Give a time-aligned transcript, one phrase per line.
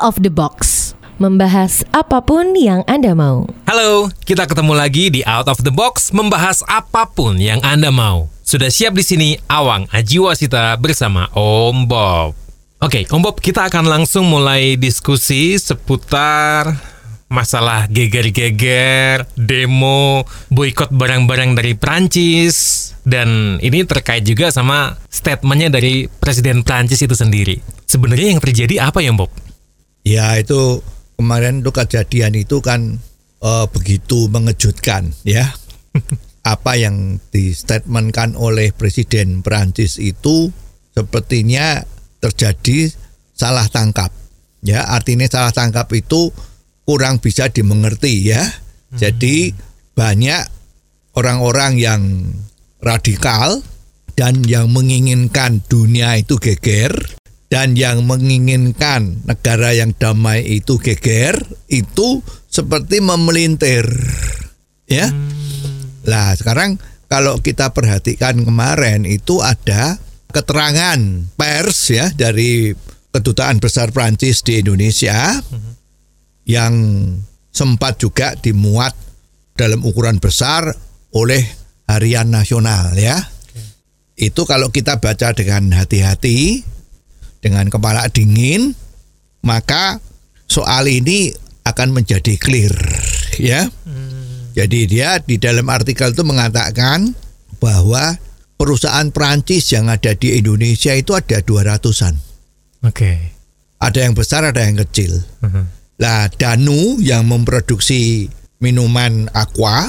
[0.00, 0.92] of the box.
[1.20, 3.44] Membahas apa pun yang Anda mau.
[3.68, 8.32] Halo, kita ketemu lagi di Out of the Box membahas apa pun yang Anda mau.
[8.40, 12.32] Sudah siap di sini Awang Ajiwasita bersama Om Bob.
[12.80, 16.72] Oke, Om Bob, kita akan langsung mulai diskusi seputar
[17.30, 26.66] masalah geger-geger, demo, boykot barang-barang dari Prancis, dan ini terkait juga sama statementnya dari Presiden
[26.66, 27.62] Prancis itu sendiri.
[27.86, 29.30] Sebenarnya yang terjadi apa ya, Bob?
[30.06, 30.80] Ya itu
[31.20, 32.98] kemarin itu kejadian itu kan
[33.44, 35.52] uh, begitu mengejutkan ya.
[36.40, 40.48] Apa yang distatementkan oleh Presiden Prancis itu
[40.96, 41.84] sepertinya
[42.24, 42.88] terjadi
[43.36, 44.08] salah tangkap.
[44.64, 46.32] Ya, artinya salah tangkap itu
[46.88, 48.40] kurang bisa dimengerti ya.
[48.90, 49.52] Jadi
[49.92, 50.42] banyak
[51.14, 52.02] orang-orang yang
[52.80, 53.60] radikal
[54.16, 57.19] dan yang menginginkan dunia itu geger
[57.50, 61.34] dan yang menginginkan negara yang damai itu geger
[61.66, 63.90] itu seperti memelintir.
[64.86, 65.10] Ya.
[66.06, 66.78] Lah sekarang
[67.10, 69.98] kalau kita perhatikan kemarin itu ada
[70.30, 70.98] keterangan
[71.34, 72.70] pers ya dari
[73.10, 75.42] kedutaan besar Prancis di Indonesia
[76.46, 76.74] yang
[77.50, 78.94] sempat juga dimuat
[79.58, 80.70] dalam ukuran besar
[81.10, 81.42] oleh
[81.90, 83.18] harian nasional ya.
[84.14, 86.62] Itu kalau kita baca dengan hati-hati
[87.40, 88.76] dengan kepala dingin,
[89.44, 89.98] maka
[90.44, 91.32] soal ini
[91.64, 92.72] akan menjadi clear,
[93.40, 93.68] ya.
[94.50, 97.14] Jadi dia di dalam artikel itu mengatakan
[97.62, 98.18] bahwa
[98.58, 102.14] perusahaan Prancis yang ada di Indonesia itu ada 200-an.
[102.84, 103.12] Oke.
[103.80, 105.22] Ada yang besar, ada yang kecil.
[106.00, 108.28] Lah Danu yang memproduksi
[108.60, 109.88] minuman aqua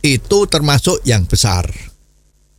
[0.00, 1.68] itu termasuk yang besar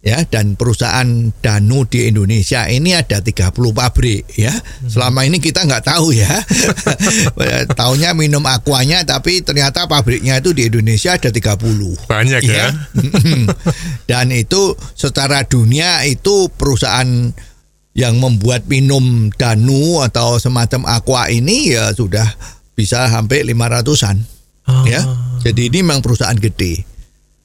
[0.02, 4.52] ya dan perusahaan Danu di Indonesia ini ada 30 pabrik ya.
[4.90, 6.30] Selama ini kita nggak tahu ya.
[7.80, 12.10] Taunya minum aquanya tapi ternyata pabriknya itu di Indonesia ada 30.
[12.10, 12.74] Banyak ya.
[14.10, 17.32] dan itu secara dunia itu perusahaan
[17.94, 22.26] yang membuat minum Danu atau semacam aqua ini ya sudah
[22.74, 24.18] bisa sampai 500-an.
[24.66, 24.86] Oh.
[24.90, 25.06] Ya.
[25.46, 26.88] Jadi ini memang perusahaan gede.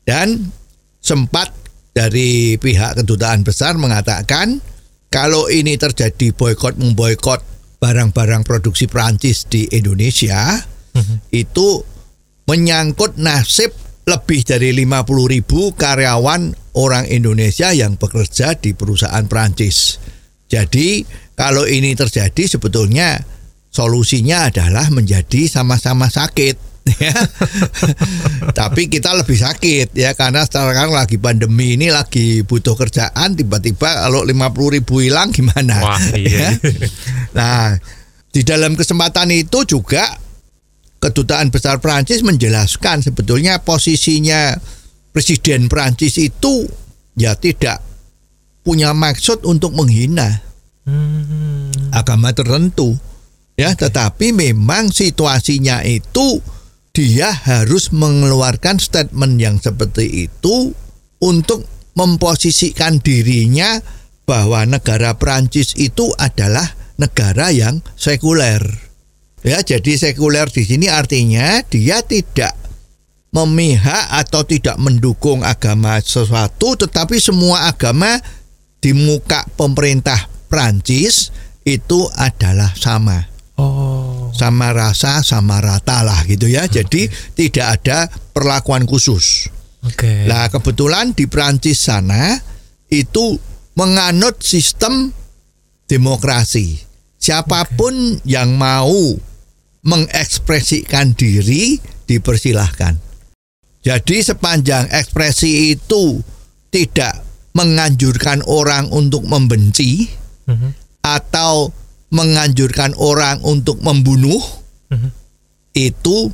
[0.07, 0.55] Dan
[1.03, 1.66] sempat
[1.97, 4.61] dari pihak kedutaan besar mengatakan
[5.09, 7.41] kalau ini terjadi boykot memboikot
[7.81, 10.61] barang-barang produksi Prancis di Indonesia
[11.33, 11.81] itu
[12.45, 13.73] menyangkut nasib
[14.05, 19.99] lebih dari 50 ribu karyawan orang Indonesia yang bekerja di perusahaan Prancis.
[20.47, 21.03] Jadi
[21.35, 23.19] kalau ini terjadi sebetulnya
[23.73, 27.15] solusinya adalah menjadi sama-sama sakit ya.
[28.59, 34.23] Tapi kita lebih sakit ya karena sekarang lagi pandemi ini lagi butuh kerjaan tiba-tiba kalau
[34.23, 35.83] 50 ribu hilang gimana?
[35.83, 36.55] Wah, iya.
[36.55, 36.89] Ya.
[37.35, 37.75] Nah,
[38.31, 40.07] di dalam kesempatan itu juga
[41.03, 44.57] kedutaan besar Prancis menjelaskan sebetulnya posisinya
[45.13, 46.65] Presiden Prancis itu
[47.17, 47.81] ya tidak
[48.63, 50.47] punya maksud untuk menghina
[50.87, 51.67] Hmm.
[51.91, 52.95] agama tertentu
[53.59, 56.39] ya tetapi memang situasinya itu
[56.97, 60.73] dia harus mengeluarkan statement yang seperti itu
[61.21, 63.85] untuk memposisikan dirinya
[64.25, 66.65] bahwa negara Prancis itu adalah
[66.97, 68.65] negara yang sekuler.
[69.45, 72.57] Ya, jadi sekuler di sini artinya dia tidak
[73.29, 78.17] memihak atau tidak mendukung agama sesuatu tetapi semua agama
[78.81, 81.29] di muka pemerintah Prancis
[81.69, 83.96] itu adalah sama Oh.
[84.37, 86.69] Sama rasa sama rata lah gitu ya.
[86.69, 89.49] Jadi tidak ada perlakuan khusus.
[89.81, 90.29] Oke.
[90.29, 92.37] Nah, kebetulan di Prancis sana
[92.93, 93.41] itu
[93.75, 95.11] menganut sistem
[95.89, 96.77] demokrasi.
[97.17, 99.17] Siapa pun yang mau
[99.87, 102.99] mengekspresikan diri dipersilahkan.
[103.87, 106.19] Jadi sepanjang ekspresi itu
[106.75, 107.23] tidak
[107.55, 110.11] menganjurkan orang untuk membenci
[110.51, 110.75] Mhm.
[111.07, 111.71] atau
[112.17, 114.41] menganjurkan orang untuk membunuh
[114.89, 115.11] Mhm.
[115.77, 116.33] itu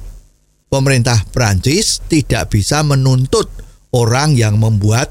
[0.70, 3.50] pemerintah Prancis tidak bisa menuntut
[3.90, 5.11] orang yang membuat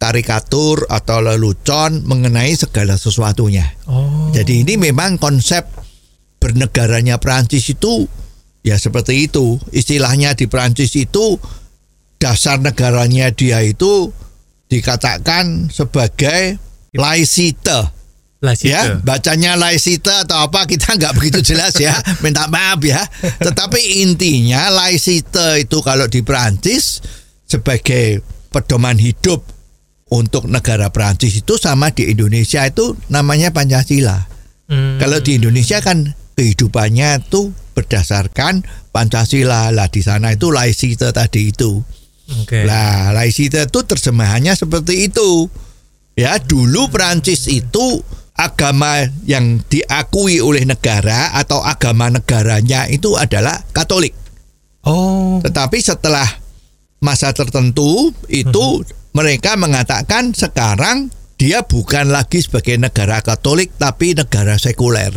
[0.00, 3.68] karikatur atau lelucon mengenai segala sesuatunya.
[3.84, 4.32] Oh.
[4.32, 5.68] Jadi ini memang konsep
[6.40, 8.08] bernegaranya Prancis itu
[8.64, 9.60] ya seperti itu.
[9.70, 11.36] Istilahnya di Prancis itu
[12.16, 14.08] dasar negaranya dia itu
[14.72, 16.56] dikatakan sebagai
[16.96, 17.99] laicite.
[18.40, 18.72] Lah situ.
[18.72, 21.92] Ya, bacanya laicite atau apa kita nggak begitu jelas ya.
[22.24, 23.04] Minta maaf ya.
[23.40, 27.04] Tetapi intinya laicite itu kalau di Prancis
[27.44, 29.44] sebagai pedoman hidup
[30.10, 34.26] untuk negara Prancis itu sama di Indonesia itu namanya Pancasila.
[34.66, 34.96] Hmm.
[34.96, 39.68] Kalau di Indonesia kan kehidupannya itu berdasarkan Pancasila.
[39.68, 41.78] Lah di sana itu laicite tadi itu.
[42.40, 42.62] Oke.
[42.62, 45.50] Lah, laicite itu terjemahannya seperti itu.
[46.14, 48.02] Ya, dulu Prancis itu
[48.40, 54.16] agama yang diakui oleh negara atau agama negaranya itu adalah Katolik.
[54.80, 55.44] Oh.
[55.44, 56.24] Tetapi setelah
[57.04, 58.80] masa tertentu itu
[59.12, 65.12] mereka mengatakan sekarang dia bukan lagi sebagai negara Katolik tapi negara sekuler.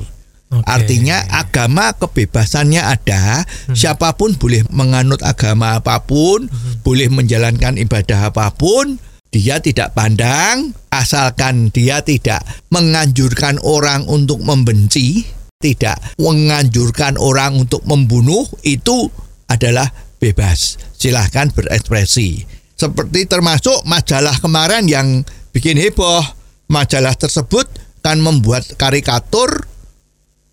[0.53, 0.69] Oke.
[0.69, 3.41] Artinya agama kebebasannya ada,
[3.73, 6.45] siapa pun boleh menganut agama apa pun,
[6.85, 9.01] boleh menjalankan ibadah apa pun,
[9.33, 15.25] dia tidak pandang asalkan dia tidak menganjurkan orang untuk membenci,
[15.57, 19.09] tidak menganjurkan orang untuk membunuh itu
[19.49, 19.89] adalah
[20.21, 20.77] bebas.
[20.93, 22.45] Silahkan berekspresi.
[22.77, 26.21] Seperti termasuk majalah kemarin yang bikin heboh.
[26.69, 27.65] Majalah tersebut
[28.05, 29.65] kan membuat karikatur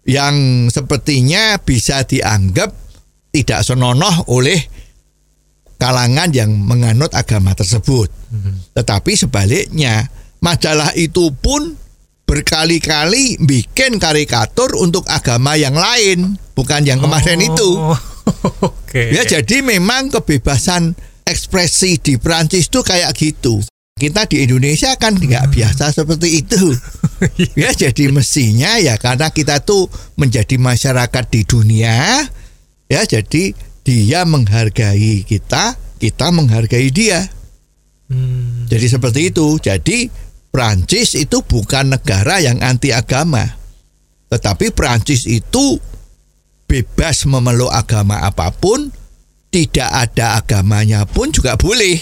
[0.08, 2.72] yang sepertinya bisa dianggap
[3.30, 4.58] tidak senonoh oleh
[5.80, 8.12] kalangan yang menganut agama tersebut.
[8.76, 10.12] Tetapi sebaliknya,
[10.44, 11.74] majalah itu pun
[12.28, 17.70] berkali-kali bikin karikatur untuk agama yang lain, bukan yang kemarin itu.
[17.74, 17.98] Oh,
[18.70, 19.10] Oke.
[19.10, 20.94] Ya jadi memang kebebasan
[21.26, 23.58] ekspresi di Prancis itu kayak gitu.
[24.00, 26.62] Kita di Indonesia kan nggak biasa seperti itu.
[27.52, 32.24] Ya jadi mestinya ya karena kita tuh menjadi masyarakat di dunia,
[32.88, 33.52] ya jadi
[33.84, 37.24] dia menghargai kita, kita menghargai dia.
[38.10, 38.66] Hmm.
[38.66, 39.56] Jadi seperti itu.
[39.60, 40.10] Jadi
[40.50, 43.46] Prancis itu bukan negara yang anti agama.
[44.30, 45.78] Tetapi Prancis itu
[46.66, 48.90] bebas memeluk agama apa pun,
[49.50, 51.98] tidak ada agamanya pun juga boleh.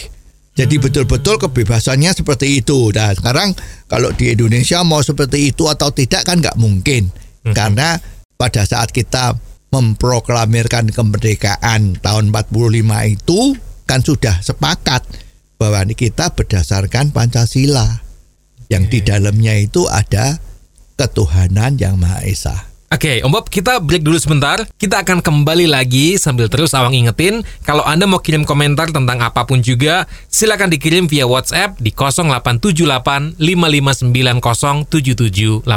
[0.58, 2.90] Jadi betul-betul kebebasannya seperti itu.
[2.90, 3.54] Nah sekarang
[3.86, 7.08] kalau di Indonesia mau seperti itu atau tidak kan nggak mungkin.
[7.48, 7.96] Karena
[8.36, 9.32] pada saat kita
[9.68, 13.40] memproklamirkan kemerdekaan tahun 45 itu
[13.84, 15.04] kan sudah sepakat
[15.60, 18.00] bahwa ini kita berdasarkan Pancasila
[18.68, 20.38] yang di dalamnya itu ada
[20.96, 22.68] ketuhanan yang Maha Esa.
[22.88, 24.64] Oke, Om Bob, kita break dulu sebentar.
[24.80, 29.44] Kita akan kembali lagi sambil terus Awang ingetin, kalau Anda mau kirim komentar tentang apa
[29.44, 35.68] pun juga, silakan dikirim via WhatsApp di 0878 5590 7788.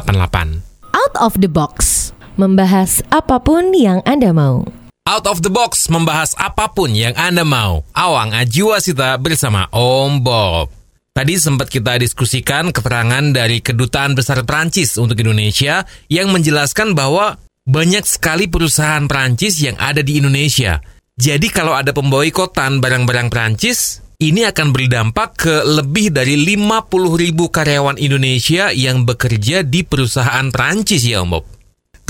[0.96, 2.12] Out of the box.
[2.42, 4.66] Membahas apa pun yang Anda mau.
[5.06, 7.86] Out of the box membahas apa pun yang Anda mau.
[7.94, 10.74] Awang Ajiwasita bersama Om Bob.
[11.14, 17.38] Tadi sempat kita diskusikan keterangan dari Kedutaan Besar Prancis untuk Indonesia yang menjelaskan bahwa
[17.70, 20.82] banyak sekali perusahaan Prancis yang ada di Indonesia.
[21.22, 26.90] Jadi kalau ada pemboikotan barang-barang Prancis, ini akan berdampak ke lebih dari 50
[27.22, 31.61] ribu karyawan Indonesia yang bekerja di perusahaan Prancis ya Om Bob.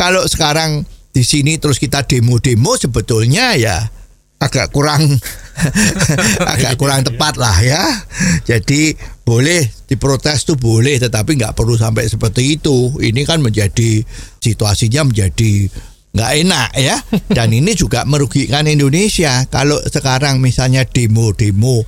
[0.02, 0.82] Kalau sekarang
[1.14, 3.86] di sini terus kita demo-demo sebetulnya ya
[4.42, 5.06] agak kurang
[6.58, 7.86] agak kurang tepat lah ya.
[8.42, 12.98] Jadi boleh diprotes tuh boleh, tetapi nggak perlu sampai seperti itu.
[12.98, 14.02] Ini kan menjadi
[14.42, 15.70] situasinya menjadi
[16.18, 16.98] nggak enak ya.
[17.30, 19.46] Dan ini juga merugikan Indonesia.
[19.54, 21.86] Kalau sekarang misalnya demo-demo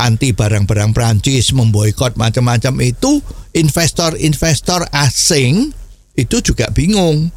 [0.00, 3.20] anti barang-barang Prancis memboikot macam-macam itu
[3.52, 5.76] investor-investor asing
[6.16, 7.28] itu juga bingung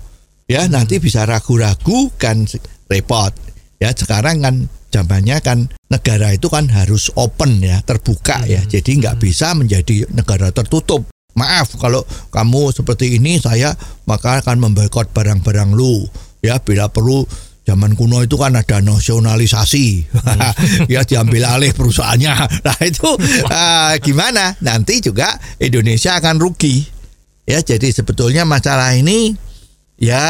[0.53, 2.45] ya nanti bisa ragu-ragu kan
[2.85, 3.33] repot.
[3.81, 4.55] Ya sekarang kan
[4.93, 8.61] zamannya kan negara itu kan harus open ya terbuka ya.
[8.61, 11.09] Jadi nggak bisa menjadi negara tertutup.
[11.33, 13.73] Maaf kalau kamu seperti ini saya
[14.05, 16.05] maka akan memboikot barang-barang lu.
[16.45, 17.25] Ya bila perlu
[17.65, 19.87] zaman kuno itu kan ada nasionalisasi.
[20.93, 22.33] Ya diambil alih perusahaannya.
[22.69, 23.09] Nah itu
[23.49, 24.53] ah, gimana?
[24.61, 26.85] Nanti juga Indonesia akan rugi.
[27.49, 29.33] Ya jadi sebetulnya masalah ini
[30.03, 30.27] ya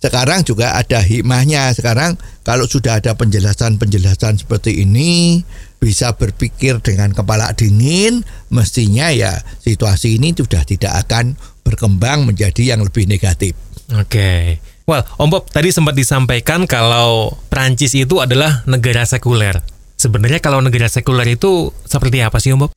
[0.00, 5.44] sekarang juga ada hikmahnya sekarang kalau sudah ada penjelasan-penjelasan seperti ini
[5.78, 12.82] bisa berpikir dengan kepala dingin mestinya ya situasi ini sudah tidak akan berkembang menjadi yang
[12.82, 13.54] lebih negatif
[13.98, 14.56] Oke.
[14.88, 19.60] Well, Om Bob tadi sempat disampaikan kalau Prancis itu adalah negara sekuler.
[20.00, 22.70] Sebenarnya kalau negara sekuler itu seperti apa sih Om Bob?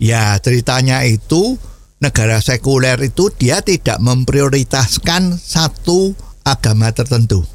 [0.00, 1.60] Ya, ceritanya itu
[2.02, 7.46] negara sekuler itu dia tidak memprioritaskan satu agama tertentu.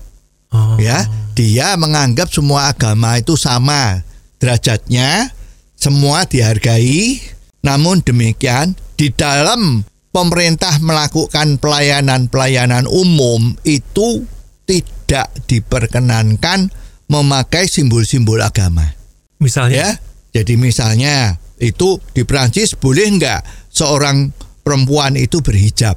[0.55, 0.79] Oh.
[0.79, 1.03] Ya,
[1.35, 4.07] dia menganggap semua agama itu sama
[4.39, 5.35] derajatnya,
[5.75, 7.19] semua dihargai.
[7.59, 9.83] Namun demikian, di dalam
[10.15, 14.23] pemerintah melakukan pelayanan-pelayanan umum itu
[14.63, 16.71] tidak diperkenankan
[17.07, 18.83] memakai simbol-simbol agama
[19.39, 19.75] Misalnya?
[19.75, 19.89] ya.
[20.35, 23.41] Jadi misalnya itu di Prancis boleh nggak
[23.77, 24.33] seorang
[24.65, 25.93] perempuan itu berhijab?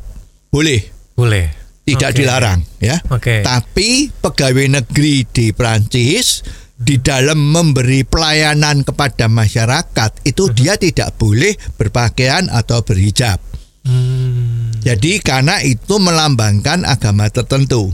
[0.53, 0.85] Boleh.
[1.17, 1.57] Boleh.
[1.81, 2.19] tidak Oke.
[2.23, 2.97] dilarang ya.
[3.11, 3.43] Oke.
[3.43, 6.39] Tapi pegawai negeri di Prancis
[6.79, 10.55] di dalam memberi pelayanan kepada masyarakat itu Mhm.
[10.55, 13.43] dia tidak boleh berpakaian atau berhijab.
[13.83, 17.91] Hmm, Jadi karena itu melambangkan agama tertentu.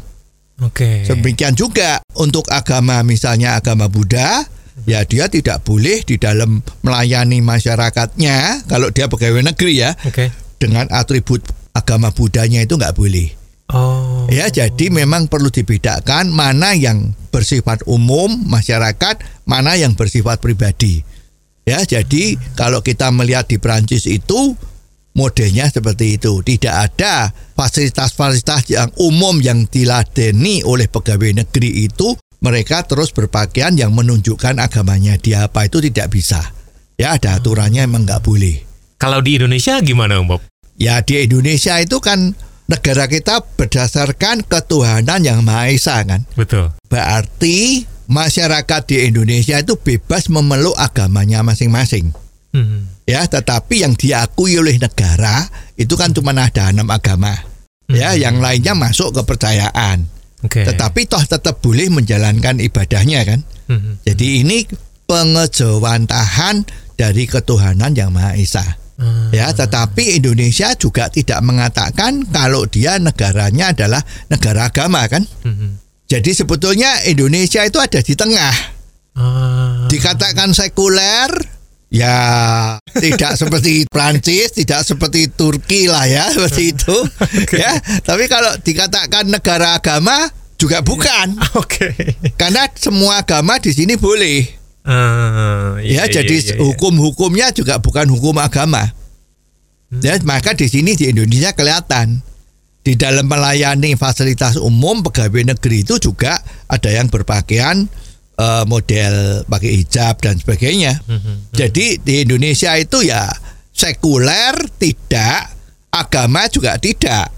[0.61, 1.02] Oke.
[1.02, 4.45] Demikian juga untuk agama misalnya agama Buddha,
[4.85, 10.28] ya dia tidak boleh di dalam melayani masyarakatnya kalau dia pegawai negeri ya Oke.
[10.61, 11.40] dengan atribut
[11.73, 13.33] agama Buddhanya itu nggak boleh.
[13.66, 14.30] Oh.
[14.30, 21.02] Ya, jadi memang perlu dibedakan mana yang bersifat umum masyarakat, mana yang bersifat pribadi.
[21.66, 24.54] Ya, jadi kalau kita melihat di Prancis itu
[25.18, 26.47] modelnya seperti itu.
[26.47, 33.93] Tidak ada fasilitas-fasilitas yang umum yang diladeni oleh pegawai negeri itu mereka terus berpakaian yang
[33.97, 36.40] menunjukkan agamanya dia apa itu tidak bisa.
[36.97, 38.64] Ya, ada aturannya emang nggak boleh.
[38.97, 40.40] Kalau di Indonesia gimana, Om Bob?
[40.76, 42.37] Ya di Indonesia itu kan
[42.69, 46.28] negara kita berdasarkan ketuhanan yang Maha Esa kan.
[46.37, 46.73] Betul.
[46.88, 52.12] Berarti masyarakat di Indonesia itu bebas memeluk agamanya masing-masing.
[52.52, 52.88] Hmm.
[53.05, 57.37] Ya, tetapi yang diakui oleh negara itu kan cuma ada enam agama.
[57.87, 60.11] Ya, yang lainnya masuk kepercayaan.
[60.45, 60.69] Oke.
[60.69, 63.40] Tetapi toh tetap boleh menjalankan ibadahnya kan.
[63.71, 63.97] Hmm.
[64.05, 64.69] Jadi ini
[65.09, 66.66] pengejawantahan
[66.99, 68.64] dari ketuhanan yang Maha Esa.
[68.97, 69.28] Hmm.
[69.28, 74.00] Ya, tetapi Indonesia juga tidak mengatakan kalau dia negaranya adalah
[74.33, 75.25] negara agama kan.
[75.45, 75.81] Hmm.
[76.07, 78.55] Jadi sebetulnya Indonesia itu ada di tengah.
[79.16, 79.88] Ah.
[79.90, 81.28] Dikatakan sekuler,
[81.97, 82.17] ya
[82.93, 86.97] tidak seperti Prancis, tidak seperti Turki lah ya, seperti itu.
[87.57, 90.29] Ya, tapi kalau dikatakan negara agama
[90.61, 91.37] juga bukan.
[91.61, 91.93] Oke.
[92.37, 94.45] Karena semua agama di sini boleh.
[94.87, 96.62] Ah, Ya, iya, jadi iya, iya.
[96.62, 98.87] hukum-hukumnya juga bukan hukum agama.
[100.03, 102.23] Ya, maka di sini di Indonesia kelihatan
[102.87, 106.38] di dalam melayani fasilitas umum pegawai negeri itu juga
[106.71, 107.91] ada yang berpakaian
[108.37, 111.00] eh, model pakai hijab dan sebagainya.
[111.09, 111.57] Mhm.
[111.57, 113.26] Jadi di Indonesia itu ya
[113.73, 115.52] sekuler tidak,
[115.93, 117.33] agama juga tidak.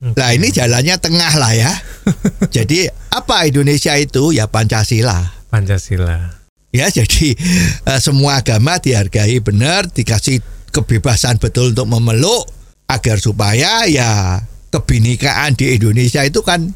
[0.00, 1.72] Nah ini jalannya tengah lah ya.
[2.56, 5.44] Jadi apa Indonesia itu ya Pancasila.
[5.52, 6.40] Pancasila.
[6.70, 7.34] Ya, jadi
[7.82, 10.38] eh, semua agama dihargai benar, dikasih
[10.70, 12.46] kebebasan betul untuk memeluk
[12.86, 14.38] agar supaya ya
[14.70, 16.70] kebinekaan di Indonesia itu kan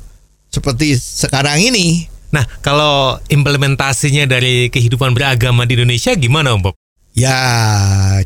[0.50, 2.10] seperti sekarang ini.
[2.34, 6.74] Nah, kalau implementasinya dari kehidupan beragama di Indonesia gimana, Om Bob?
[7.14, 7.38] Ya,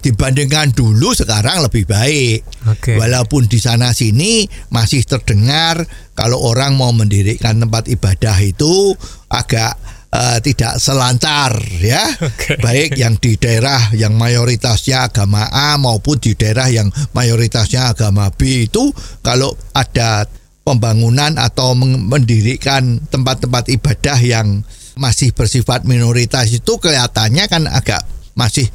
[0.00, 2.41] dibandingkan dulu sekarang lebih baik.
[2.73, 2.97] Oke.
[2.97, 5.85] Walaupun di sana sini masih terdengar
[6.17, 8.97] kalau orang mau mendirikan tempat ibadah itu
[9.29, 9.77] agak
[10.09, 12.00] eh, tidak selancar ya.
[12.33, 12.57] Oke.
[12.65, 18.73] Baik yang di daerah yang mayoritasnya agama A maupun di daerah yang mayoritasnya agama B
[18.73, 18.88] itu
[19.21, 20.25] kalau ada
[20.69, 24.61] pembangunan atau mendirikan tempat-tempat ibadah yang
[25.01, 28.05] masih bersifat minoritas itu kelihatannya kan agak
[28.37, 28.69] masih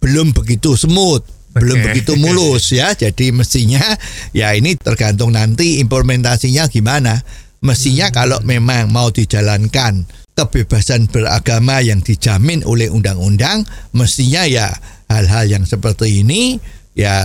[0.00, 1.20] belum begitu smooth,
[1.52, 1.84] belum Oke.
[1.92, 2.96] begitu mulus ya.
[2.96, 3.84] Jadi mestinya
[4.32, 7.20] ya ini tergantung nanti implementasinya gimana.
[7.60, 14.72] Mestinya kalau memang mau dijalankan kebebasan beragama yang dijamin oleh undang-undang, mestinya ya
[15.12, 16.56] hal-hal yang seperti ini
[16.96, 17.20] ya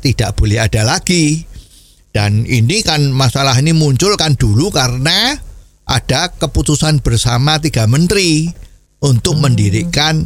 [0.00, 1.55] tidak boleh ada lagi.
[2.16, 5.36] Dan ini kan masalah ini muncul kan dulu karena
[5.84, 8.48] ada keputusan bersama tiga menteri
[9.04, 10.24] untuk mendirikan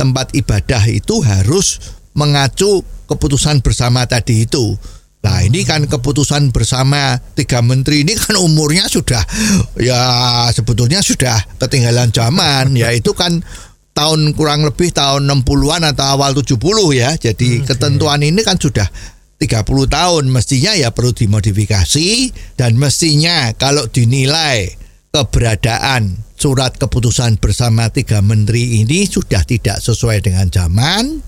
[0.00, 4.80] tempat ibadah itu harus mengacu keputusan bersama tadi itu.
[5.20, 9.20] Nah ini kan keputusan bersama tiga menteri ini kan umurnya sudah
[9.76, 10.00] ya
[10.56, 13.44] sebetulnya sudah ketinggalan zaman ya itu kan
[13.92, 16.56] tahun kurang lebih tahun 60-an atau awal 70
[16.96, 17.12] ya.
[17.20, 18.88] Jadi ketentuan ini kan sudah
[19.36, 24.72] 30 tahun mestinya ya perlu dimodifikasi dan mestinya kalau dinilai
[25.12, 31.20] keberadaan surat keputusan bersama tiga menteri ini sudah tidak sesuai dengan zaman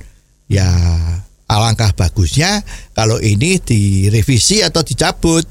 [0.48, 0.68] ya
[1.48, 2.64] alangkah bagusnya
[2.96, 5.44] kalau ini direvisi atau dicabut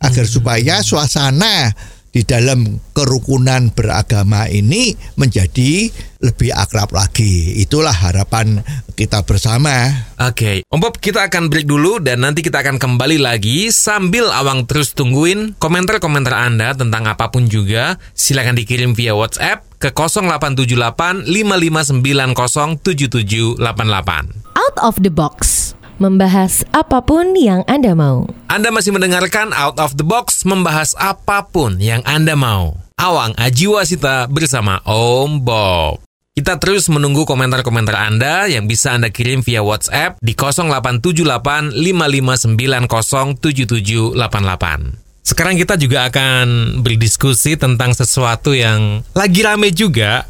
[0.00, 1.72] agar supaya suasana
[2.14, 5.90] di dalam kerukunan beragama ini menjadi
[6.22, 7.58] lebih akrab lagi.
[7.58, 8.62] Itulah harapan
[8.94, 9.90] kita bersama.
[10.22, 14.70] Oke, Om Bob kita akan break dulu dan nanti kita akan kembali lagi sambil Awang
[14.70, 17.98] terus tungguin komentar-komentar Anda tentang apa pun juga.
[18.14, 24.54] Silakan dikirim via WhatsApp ke 0878 5590 7788.
[24.54, 25.74] Out of the box.
[25.94, 28.26] Membahas apa pun yang Anda mau.
[28.50, 32.74] Anda masih mendengarkan Out of the Box membahas apa pun yang Anda mau.
[32.98, 36.02] Awang Ajiwasita bersama Om Bob.
[36.34, 44.98] Kita terus menunggu komentar-komentar Anda yang bisa Anda kirim via WhatsApp di 0878 5590 7788.
[45.22, 50.26] Sekarang kita juga akan berdiskusi tentang sesuatu yang lagi rame juga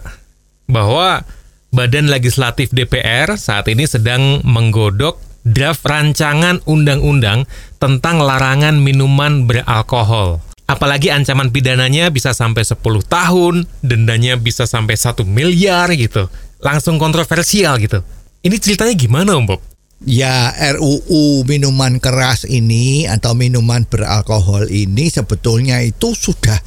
[0.68, 1.24] bahwa
[1.72, 7.44] Badan Legislatif DPR saat ini sedang menggodok draft rancangan undang-undang
[7.76, 10.40] tentang larangan minuman beralkohol.
[10.64, 16.32] Apalagi ancaman pidananya bisa sampai 10 tahun, dendanya bisa sampai 1 miliar gitu.
[16.64, 18.00] Langsung kontroversial gitu.
[18.40, 19.60] Ini ceritanya gimana Om Bob?
[20.04, 26.60] Ya RUU minuman keras ini atau minuman beralkohol ini sebetulnya itu sudah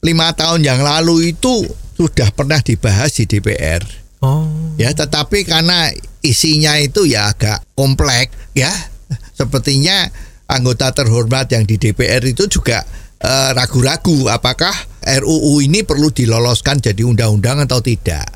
[0.00, 1.68] lima tahun yang lalu itu
[1.98, 4.07] sudah pernah dibahas di DPR.
[4.18, 4.74] Oh.
[4.78, 5.90] Ya, tetapi karena
[6.26, 8.70] isinya itu ya agak kompleks ya,
[9.34, 10.10] sepertinya
[10.50, 12.82] anggota terhormat yang di DPR itu juga
[13.22, 14.74] eh, ragu-ragu apakah
[15.06, 18.26] RUU ini perlu diloloskan jadi undang-undang atau tidak.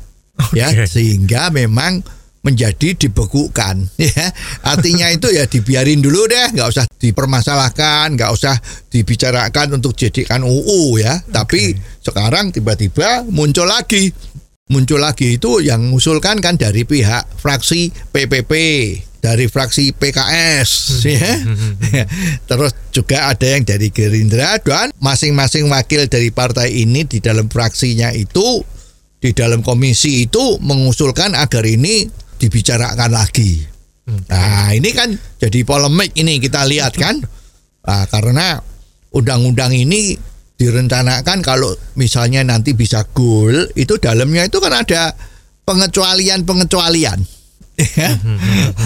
[0.55, 0.89] Ya, Oke.
[0.89, 2.01] sehingga memang
[2.43, 4.27] menjadi dibekukan ya
[4.67, 8.59] artinya itu ya dibiarin dulu deh nggak usah dipermasalahkan nggak usah
[8.91, 11.71] dibicarakan untuk jadikan UU ya tapi
[12.03, 14.11] sekarang tiba-tiba muncul lagi
[14.71, 18.51] muncul lagi itu yang mengusulkan kan dari pihak fraksi PPP
[19.19, 20.71] dari fraksi PKS
[21.03, 21.35] ya
[22.49, 28.11] terus juga ada yang dari Gerindra dan masing-masing wakil dari partai ini di dalam fraksinya
[28.15, 28.63] itu
[29.23, 32.03] di dalam komisi itu mengusulkan agar ini
[32.43, 33.63] dibicarakan lagi.
[34.27, 37.23] Nah, ini kan jadi polemik ini kita lihat kan.
[37.87, 38.59] Nah, karena
[39.15, 40.19] undang-undang ini
[40.57, 45.17] direncanakan kalau misalnya nanti bisa goal itu dalamnya itu kan ada
[45.65, 47.19] pengecualian-pengecualian.
[47.73, 48.11] Ya.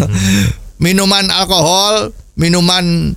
[0.86, 3.16] minuman alkohol, minuman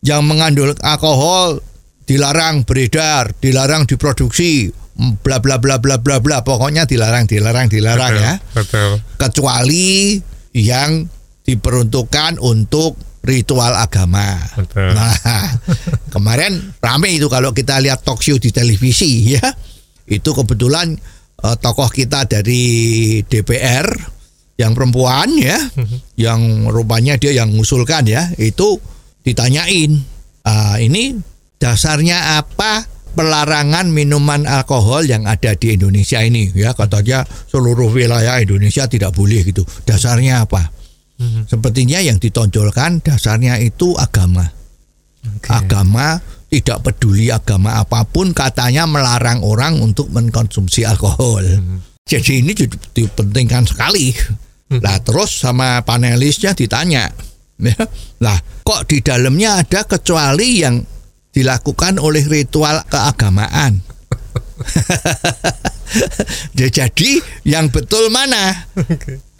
[0.00, 1.60] yang mengandung alkohol
[2.08, 4.72] dilarang beredar, dilarang diproduksi,
[5.22, 6.42] bla bla bla bla bla bla.
[6.42, 9.04] Pokoknya dilarang, dilarang, dilarang ya Betul.
[9.20, 10.18] kecuali
[10.56, 11.06] yang
[11.46, 14.40] diperuntukkan untuk ritual agama.
[14.56, 14.96] Betul.
[14.96, 15.12] Nah,
[16.14, 19.44] kemarin rame itu kalau kita lihat talk show di televisi ya.
[20.10, 20.96] Itu kebetulan
[21.44, 22.62] eh, tokoh kita dari
[23.22, 23.86] DPR
[24.60, 25.56] yang perempuan ya,
[26.20, 28.76] yang rupanya dia yang mengusulkan ya, itu
[29.24, 29.96] ditanyain,
[30.44, 31.16] "Ah, ini
[31.56, 38.86] dasarnya apa pelarangan minuman alkohol yang ada di Indonesia ini ya katanya seluruh wilayah Indonesia
[38.86, 40.70] tidak boleh gitu dasarnya apa
[41.46, 44.48] sepertinya yang ditonjolkan dasarnya itu agama.
[45.48, 46.16] Agama
[46.48, 51.44] tidak peduli agama apa pun katanya melarang orang untuk mengkonsumsi alkohol.
[52.08, 52.56] Jadi ini
[52.96, 54.10] dipentingkan sekali.
[54.70, 57.10] Lah terus sama panelisnya ditanya
[57.58, 57.74] ya,
[58.22, 60.78] lah kok di dalamnya ada kecuali yang
[61.34, 63.82] dilakukan oleh ritual keagamaan.
[66.58, 68.68] Ya, Jadi yang betul mana?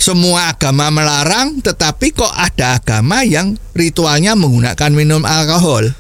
[0.01, 5.93] Semua agama melarang, tetapi kok ada agama yang ritualnya menggunakan minum alkohol?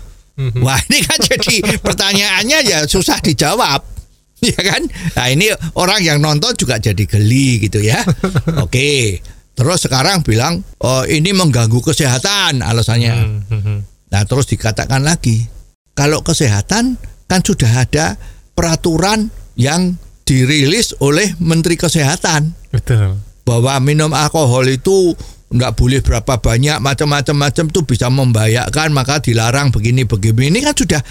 [0.65, 3.85] Wah ini kan jadi pertanyaannya ya susah dijawab,
[4.49, 4.89] ya kan?
[4.89, 8.01] Nah ini orang yang nonton juga jadi geli gitu ya.
[8.65, 9.21] Oke,
[9.53, 13.45] terus sekarang bilang oh ini mengganggu kesehatan alasannya.
[13.85, 15.45] Nah terus dikatakan lagi
[15.93, 16.97] kalau kesehatan
[17.29, 18.17] kan sudah ada
[18.57, 19.29] peraturan
[19.61, 23.19] yang dirilis oleh Menteri Kesehatan Betul.
[23.51, 25.11] Bahwa minum alkohol itu
[25.51, 30.55] nggak boleh berapa banyak macam-macam macam tuh bisa membahayakan maka dilarang begini begini.
[30.55, 31.03] Ini kan sudah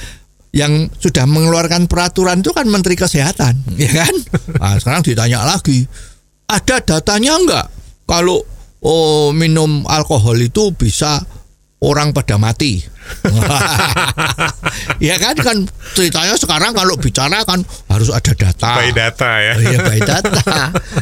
[0.55, 4.15] yang sudah mengeluarkan peraturan itu kan Menteri Kesehatan ya kan?
[4.55, 5.83] Nah, sekarang ditanya lagi
[6.47, 7.67] ada datanya nggak?
[8.07, 8.39] Kalau
[8.87, 11.19] oh minum alkohol itu bisa
[11.83, 12.79] orang pada mati
[15.09, 15.57] ya kan kan
[15.95, 19.53] ceritanya sekarang kalau bicara kan harus ada data By data ya.
[19.55, 20.53] Oh, iya by data.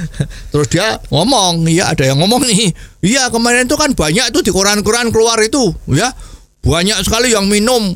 [0.52, 2.72] Terus dia ngomong, iya ada yang ngomong nih.
[3.04, 6.12] Iya kemarin itu kan banyak tuh di koran-koran keluar itu, ya
[6.63, 7.96] banyak sekali yang minum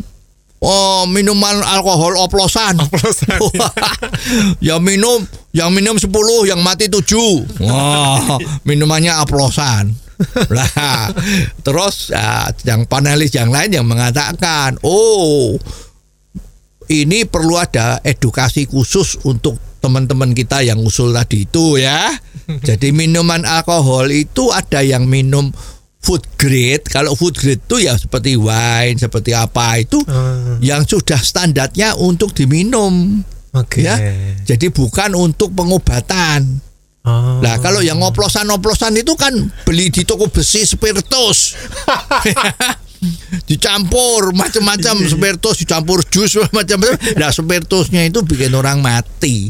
[0.62, 2.78] oh minuman alkohol oplosan.
[2.78, 3.42] Oplosan.
[4.68, 6.08] yang minum, yang minum 10,
[6.48, 7.66] yang mati 7.
[7.66, 9.92] Wah, minumannya oplosan.
[10.58, 11.10] Lah,
[11.66, 15.58] terus ah, yang panelis yang lain yang mengatakan, "Oh,
[16.92, 22.12] ini perlu ada edukasi khusus untuk teman-teman kita yang usul tadi itu ya.
[22.68, 25.50] Jadi minuman alkohol itu ada yang minum
[26.02, 26.86] food grade.
[26.86, 32.36] Kalau food grade itu ya seperti wine, seperti apa itu Ah, yang sudah standarnya untuk
[32.36, 33.24] diminum.
[33.52, 33.84] Oke.
[33.84, 34.00] Ya.
[34.48, 36.71] Jadi bukan untuk pengobatan.
[37.02, 37.42] Oh.
[37.42, 39.34] Nah, kalau yang oplosan-oplosan itu kan
[39.66, 41.38] beli di toko besi spiritus.
[43.50, 47.18] dicampur macam-macam spiritus dicampur jus macam-macam.
[47.18, 49.50] Nah, spiritusnya itu bikin orang mati.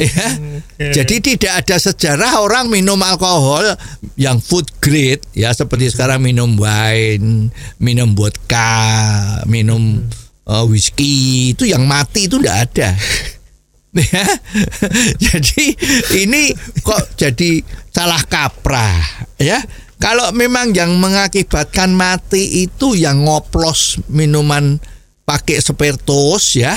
[0.00, 0.32] Ya.
[0.80, 3.76] Jadi tidak ada sejarah orang minum alkohol
[4.16, 10.00] yang food grade ya seperti sekarang minum wine, minum vodka, minum
[10.48, 12.88] eh, whisky itu yang mati itu tidak ada.
[14.14, 14.26] ya.
[15.18, 15.64] jadi
[16.22, 19.58] ini kok jadi salah kaprah ya.
[20.00, 24.80] Kalau memang yang mengakibatkan mati itu yang ngoplos minuman
[25.28, 26.72] pakai spiritus ya,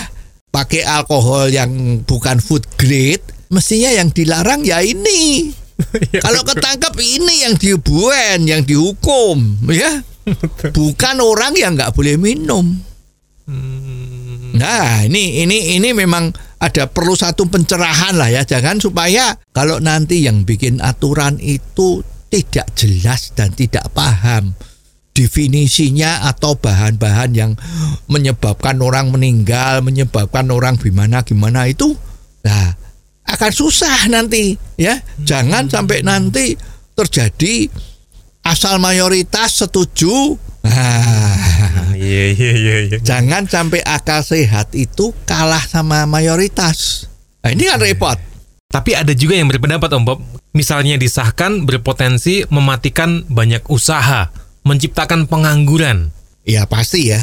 [0.52, 5.56] pakai alkohol yang bukan food grade, mestinya yang dilarang ya ini.
[6.26, 10.04] Kalau ketangkap ini yang dibuat, yang dihukum, ya.
[10.78, 12.80] Bukan orang yang nggak boleh minum.
[14.54, 16.30] Nah, ini ini ini memang
[16.62, 22.70] ada perlu satu pencerahan lah ya, jangan supaya kalau nanti yang bikin aturan itu tidak
[22.78, 24.54] jelas dan tidak paham
[25.14, 27.52] definisinya atau bahan-bahan yang
[28.10, 31.94] menyebabkan orang meninggal, menyebabkan orang gimana gimana itu,
[32.42, 32.74] nah
[33.26, 35.00] akan susah nanti ya.
[35.22, 36.54] Jangan sampai nanti
[36.94, 37.70] terjadi
[38.46, 40.38] asal mayoritas setuju.
[40.64, 42.98] Nah, Iya iya iya iya.
[43.00, 47.08] jangan sampai akal sehat itu kalah sama mayoritas.
[47.40, 48.20] Nah, ini kan repot.
[48.68, 50.20] Tapi ada juga yang berpendapat Om Bob,
[50.52, 54.34] misalnya disahkan berpotensi mematikan banyak usaha,
[54.66, 56.10] menciptakan pengangguran.
[56.44, 57.22] Ya pasti ya.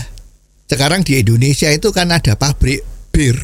[0.70, 3.34] Sekarang di Indonesia itu kan ada pabrik bir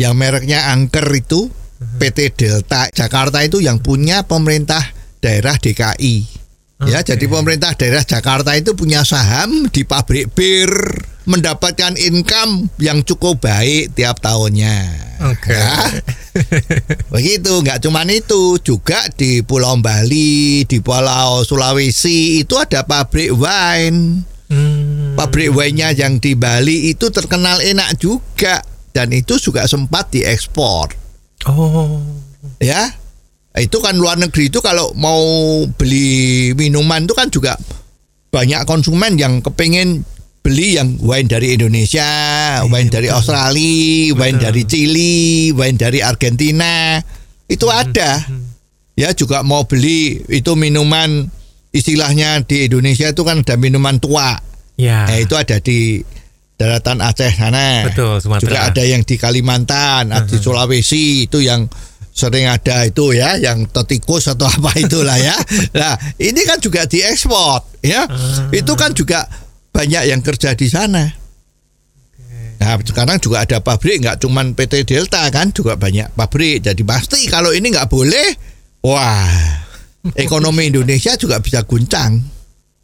[0.00, 1.52] yang mereknya Angker itu
[2.00, 4.80] PT Delta Jakarta itu yang punya pemerintah
[5.20, 6.43] daerah DKI.
[6.84, 10.70] Ya, jadi pemerintah daerah Jakarta itu punya saham di pabrik bir,
[11.24, 15.04] mendapatkan income yang cukup baik tiap tahunnya.
[15.32, 15.56] Oke.
[15.56, 15.78] Ya.
[17.14, 24.20] Begitu, nggak cuman itu, juga di Pulau Bali, di Pulau Sulawesi itu ada pabrik wine.
[24.52, 25.16] Hmm.
[25.16, 28.60] Pabrik wine-nya yang di Bali itu terkenal enak juga
[28.92, 30.92] dan itu juga sempat diekspor.
[31.48, 32.02] Oh.
[32.60, 33.03] Ya.
[33.54, 35.22] Itu kan luar negeri itu kalau mau
[35.78, 37.54] beli minuman itu kan juga
[38.34, 40.02] banyak konsumen yang kepengen
[40.42, 42.04] beli yang wine dari Indonesia,
[42.66, 46.98] wine dari Australia, wine dari Chili, wine dari Argentina.
[47.46, 48.26] Itu ada.
[48.94, 51.30] Ya juga mau beli itu minuman
[51.74, 54.38] istilahnya di Indonesia itu kan ada minuman tua.
[54.78, 55.06] Ya.
[55.10, 56.02] Eh, itu ada di
[56.54, 57.90] daratan Aceh sana.
[57.90, 58.42] Betul, Sumatera.
[58.46, 61.66] Juga ada yang di Kalimantan, ada di Sulawesi itu yang
[62.14, 65.34] sering ada itu ya, yang tetikus atau apa itulah ya.
[65.74, 68.06] Nah, ini kan juga diekspor ya.
[68.54, 69.26] Itu kan juga
[69.74, 71.02] banyak yang kerja di sana.
[72.54, 76.62] Nah, sekarang juga ada pabrik nggak cuman PT Delta kan, juga banyak pabrik.
[76.62, 78.28] Jadi pasti kalau ini nggak boleh,
[78.86, 79.26] wah,
[80.14, 82.22] ekonomi Indonesia juga bisa guncang.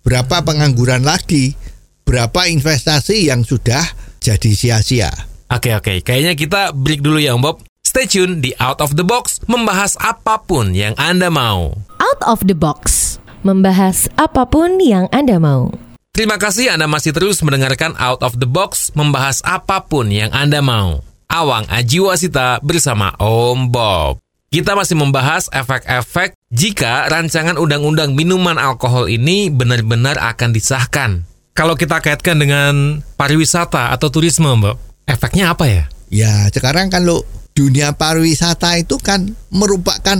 [0.02, 1.54] Berapa pengangguran lagi?
[2.02, 3.86] Berapa investasi yang sudah
[4.18, 5.12] jadi sia-sia?
[5.50, 7.69] Oke oke, kayaknya kita break dulu ya Om Bob.
[7.90, 11.74] Stay tune di Out of the Box membahas apa pun yang Anda mau.
[11.98, 13.16] Out of the box.
[13.40, 15.72] Membahas apa pun yang Anda mau.
[16.12, 20.60] Terima kasih Anda masih terus mendengarkan Out of the Box membahas apa pun yang Anda
[20.62, 21.00] mau.
[21.32, 24.20] Awang Ajiwasita bersama Om Bob.
[24.52, 31.24] Kita masih membahas efek-efek jika rancangan undang-undang minuman alkohol ini benar-benar akan disahkan.
[31.56, 35.84] Kalau kita kaitkan dengan pariwisata atau turisme, Mbak, efeknya apa ya?
[36.10, 37.22] Ya, sekarang kalau
[37.60, 40.16] dunia pariwisata itu kan merupakan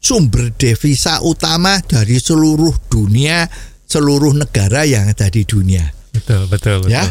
[0.00, 3.44] sumber devisa utama dari seluruh dunia,
[3.84, 5.84] seluruh negara yang ada di dunia.
[6.16, 7.04] Betul, betul, Ya.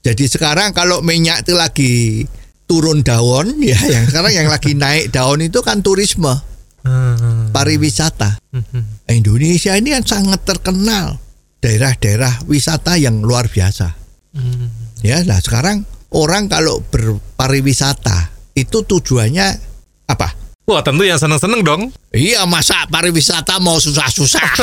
[0.00, 2.24] Jadi sekarang kalau minyak itu lagi
[2.64, 6.32] turun daun, ya yang sekarang yang lagi naik daun itu kan turisme,
[6.88, 7.52] Hmm.
[7.52, 8.40] pariwisata.
[9.12, 11.20] Indonesia ini kan sangat terkenal
[11.60, 13.92] daerah-daerah wisata yang luar biasa.
[15.04, 19.46] Ya, nah sekarang orang kalau berpariwisata itu tujuannya
[20.10, 20.34] apa?
[20.68, 21.88] Wah, tentu yang seneng-seneng dong.
[22.12, 24.48] Iya, masa pariwisata mau susah-susah?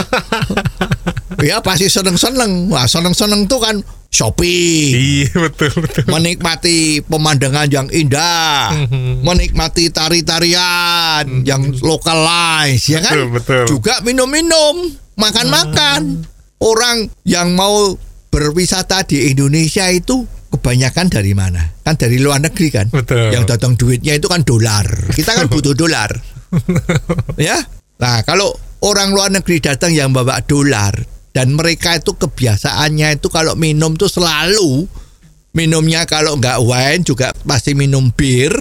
[1.35, 2.71] Iya, pasti seneng-seneng.
[2.71, 3.75] Wah, seneng-seneng tuh kan
[4.07, 6.07] shopping, Iya, betul, betul.
[6.07, 8.71] menikmati pemandangan yang indah,
[9.19, 13.13] menikmati tari-tarian yang localized, ya kan?
[13.19, 13.63] Betul, betul.
[13.67, 16.23] Juga minum-minum, makan-makan.
[16.63, 17.99] Orang yang mau
[18.31, 20.23] berwisata di Indonesia itu
[20.55, 21.61] kebanyakan dari mana?
[21.83, 22.87] Kan dari luar negeri kan?
[22.89, 23.35] Betul.
[23.35, 24.87] Yang datang duitnya itu kan dolar.
[25.11, 26.09] Kita kan butuh dolar.
[27.39, 27.59] ya.
[27.99, 28.51] Nah, kalau
[28.83, 30.95] orang luar negeri datang yang bawa dolar
[31.35, 34.87] dan mereka itu kebiasaannya itu kalau minum tuh selalu
[35.55, 38.55] minumnya kalau nggak wine juga pasti minum bir.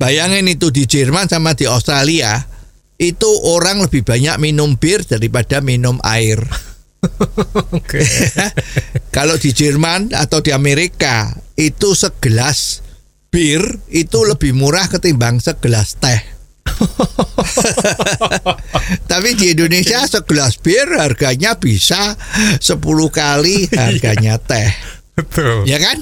[0.00, 2.42] Bayangin itu di Jerman sama di Australia
[2.98, 6.42] itu orang lebih banyak minum bir daripada minum air.
[9.16, 12.82] Kalau di Jerman atau di Amerika itu segelas
[13.32, 16.20] bir itu lebih murah ketimbang segelas teh.
[19.10, 22.14] Tapi di Indonesia segelas bir harganya bisa
[22.60, 22.78] 10
[23.10, 24.70] kali harganya teh.
[25.16, 25.68] Betul.
[25.68, 25.98] Ya kan?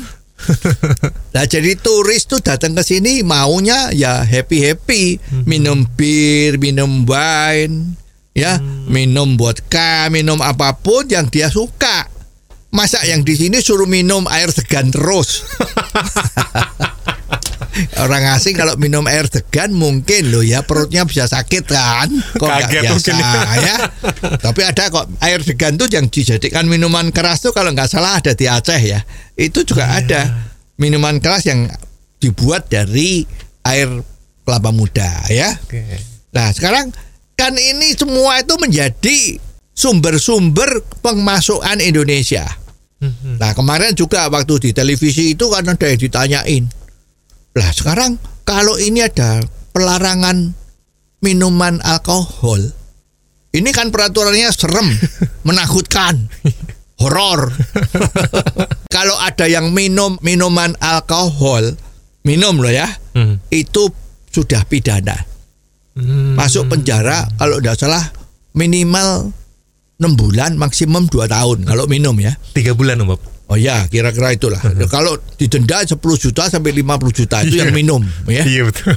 [1.36, 7.99] Nah jadi turis tuh datang ke sini maunya ya happy happy, minum bir, minum wine,
[8.40, 8.56] ya,
[8.88, 12.08] minum vodka, minum apa pun yang dia suka.
[12.70, 15.42] Masa yang di sini suruh minum air segan terus?
[18.02, 22.08] Orang asing kalau minum air segan mungkin loh ya perutnya bisa sakit kan?
[22.38, 23.14] Kok Kaget biasa mungkin
[23.68, 23.76] ya?
[24.38, 28.34] Tapi ada kok air segan tuh yang dijadikan minuman keras tuh kalau nggak salah ada
[28.34, 29.02] di Aceh ya.
[29.34, 31.70] Itu juga ada minuman keras yang
[32.20, 33.24] dibuat dari
[33.66, 33.88] air
[34.44, 35.54] kelapa muda ya.
[35.66, 35.82] Oke.
[36.34, 36.90] Nah sekarang
[37.40, 39.40] kan ini semua itu menjadi
[39.72, 42.44] sumber-sumber pemasukan Indonesia.
[43.00, 43.40] Mhm.
[43.40, 46.68] Nah kemarin juga waktu di televisi itu kan ada yang ditanyain.
[47.56, 49.40] Lah sekarang kalau ini ada
[49.72, 50.52] pelarangan
[51.24, 52.60] minuman alkohol,
[53.56, 54.84] ini kan peraturannya serem,
[55.48, 56.28] menakutkan,
[57.00, 57.48] horor.
[58.94, 61.72] kalau ada yang minum minuman alkohol,
[62.28, 63.42] minum loh ya, Hmm.
[63.50, 63.90] itu
[64.30, 65.29] sudah pidana
[66.00, 66.32] Hmm.
[66.32, 68.04] masuk penjara kalau tidak salah
[68.56, 69.30] minimal
[70.00, 72.32] 6 bulan maksimum 2 tahun kalau minum ya.
[72.56, 73.20] Tiga bulan Om Bob.
[73.50, 74.62] Oh ya, kira-kira itulah.
[74.88, 77.76] kalau didenda 10 juta sampai 50 juta itu yang Iya.
[77.76, 78.46] minum ya.
[78.46, 78.96] Iya betul.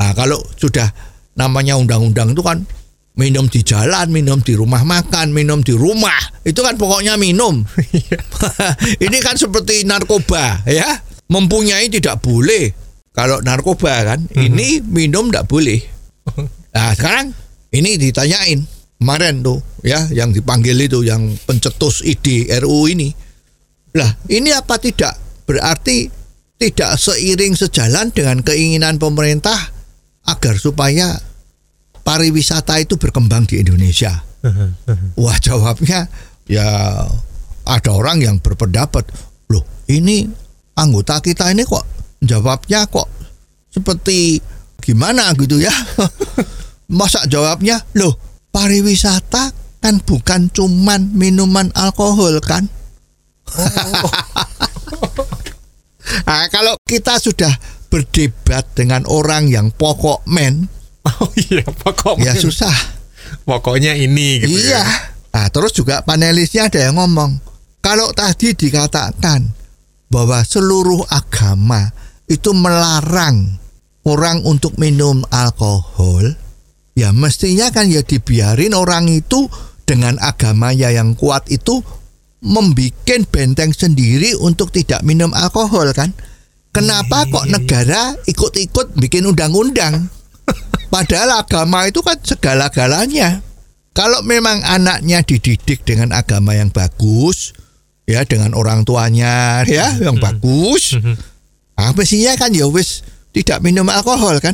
[0.00, 0.88] Nah, kalau sudah
[1.34, 2.64] namanya undang-undang itu kan
[3.12, 6.16] minum di jalan, minum di rumah makan, minum di rumah.
[6.42, 7.60] Itu kan pokoknya minum.
[9.04, 10.88] Ini kan seperti narkoba ya.
[11.28, 12.72] Mempunyai tidak boleh.
[13.12, 15.80] Kalau narkoba kan, ini minum tidak boleh.
[16.72, 17.36] Nah, sekarang
[17.72, 18.64] ini ditanyain
[18.96, 23.12] kemarin tuh ya yang dipanggil itu yang pencetus ide RU ini.
[23.92, 26.08] Lah, ini apa tidak berarti
[26.56, 29.58] tidak seiring sejalan dengan keinginan pemerintah
[30.24, 31.18] agar supaya
[32.06, 34.22] pariwisata itu berkembang di Indonesia?
[35.18, 36.08] Wah, jawabnya
[36.48, 36.66] ya
[37.62, 39.06] ada orang yang berpendapat,
[39.52, 40.24] loh ini
[40.78, 41.84] anggota kita ini kok
[42.22, 43.10] jawabnya kok
[43.70, 44.40] seperti
[44.78, 45.74] gimana gitu ya?
[46.92, 48.14] Masa jawabnya, loh
[48.52, 52.68] pariwisata kan bukan cuman minuman alkohol kan?
[56.28, 57.50] Nah, kalau kita sudah
[57.88, 60.68] berdebat dengan orang yang pokok men,
[61.02, 62.76] Oh iya, pokoknya ya susah.
[63.42, 64.82] pokoknya ini gitu iya.
[64.82, 64.84] ya.
[65.34, 67.42] Nah, terus juga panelisnya ada yang ngomong,
[67.82, 69.50] kalau tadi dikatakan
[70.12, 71.90] bahwa seluruh agama
[72.30, 73.58] itu melarang
[74.06, 76.36] orang untuk minum alkohol,
[76.98, 79.48] ya mestinya kan ya dibiarin orang itu
[79.88, 81.82] dengan agamanya yang kuat itu
[82.42, 86.10] membikin benteng sendiri untuk tidak minum alkohol kan?
[86.72, 90.08] Kenapa kok negara ikut-ikut bikin undang-undang?
[90.92, 93.44] Padahal agama itu kan segala-galanya.
[93.92, 97.52] Kalau memang anaknya dididik dengan agama yang bagus,
[98.08, 100.96] ya dengan orang tuanya ya yang bagus,
[101.76, 104.52] ah mestinya kan ya wis tidak minum alkohol kan?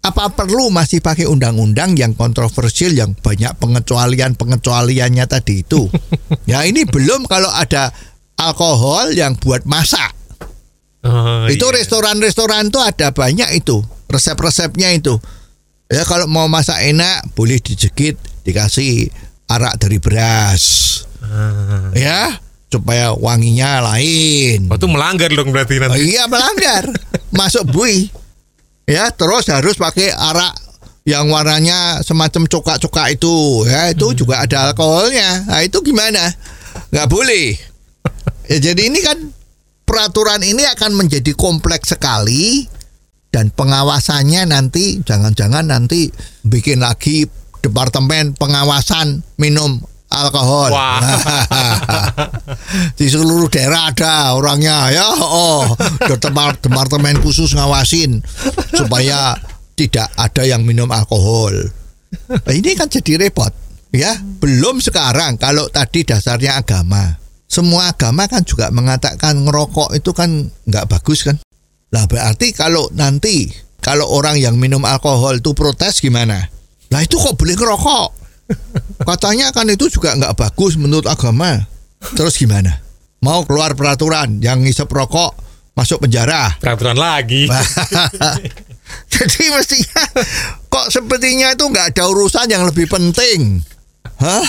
[0.00, 5.92] Apa perlu masih pakai undang-undang yang kontroversial yang banyak pengecualian pengecualiannya tadi itu?
[6.50, 7.92] ya ini belum kalau ada
[8.40, 10.16] alkohol yang buat masak.
[11.04, 11.74] Oh, itu iya.
[11.78, 15.20] restoran-restoran tuh ada banyak itu resep-resepnya itu.
[15.88, 19.12] Ya kalau mau masak enak boleh dijegit dikasih
[19.52, 20.64] arak dari beras.
[21.20, 21.92] Ah.
[21.92, 24.68] Ya supaya wanginya lain.
[24.68, 26.04] Oh, itu melanggar dong berarti Oh, nanti.
[26.04, 26.84] iya melanggar.
[27.32, 28.08] Masuk bui.
[28.88, 30.56] Ya terus harus pakai arak
[31.04, 33.64] yang warnanya semacam cokak-cokak itu.
[33.68, 35.44] Ya itu juga ada alkoholnya.
[35.48, 36.20] Nah itu gimana?
[36.92, 37.56] Nggak boleh.
[38.48, 39.16] Ya, jadi ini kan
[39.84, 42.64] peraturan ini akan menjadi kompleks sekali
[43.28, 46.08] dan pengawasannya nanti jangan-jangan nanti
[46.48, 47.28] bikin lagi
[47.60, 50.72] departemen pengawasan minum alkohol.
[50.72, 51.00] Wah.
[52.98, 54.92] di seluruh daerah ada orangnya.
[54.92, 55.68] Ya oh.
[56.08, 58.24] Depart- departemen khusus ngawasin
[58.72, 59.36] supaya
[59.76, 61.54] tidak ada yang minum alkohol.
[62.28, 63.52] Nah, ini kan jadi repot.
[63.88, 67.16] Ya belum sekarang kalau tadi dasarnya agama.
[67.48, 71.40] Semua agama kan juga mengatakan ngerokok itu kan nggak bagus kan?
[71.88, 73.48] Lah berarti kalau nanti
[73.80, 76.44] kalau orang yang minum alkohol itu protes gimana?
[76.92, 78.27] Lah itu kok boleh ngerokok
[79.08, 81.66] katanya kan itu juga nggak bagus menurut agama
[82.16, 82.80] terus gimana
[83.20, 85.34] mau keluar peraturan yang ngisep rokok
[85.78, 87.46] masuk penjara Peraturan lagi.
[89.14, 90.02] jadi mestinya
[90.66, 93.62] kok sepertinya itu nggak ada urusan yang lebih penting
[94.18, 94.42] Hah?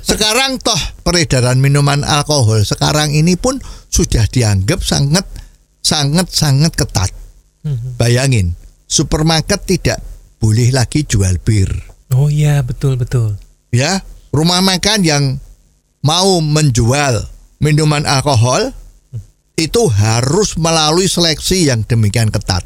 [0.00, 3.60] Sekarang toh peredaran minuman alkohol sekarang ini pun
[3.92, 5.28] sudah dianggap sangat
[5.84, 7.12] sangat sangat ketat.
[8.00, 8.56] Bayangin,
[8.88, 10.00] supermarket tidak
[10.40, 11.68] boleh lagi jual bir.
[12.14, 13.36] Oh iya, betul betul.
[13.68, 14.00] Ya,
[14.32, 15.24] rumah makan yang
[16.00, 17.26] mau menjual
[17.60, 18.72] minuman alkohol
[19.58, 22.62] itu harus melalui seleksi yang demikian ketat.